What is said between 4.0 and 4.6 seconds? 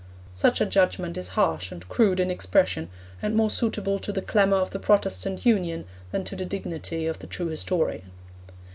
the clamour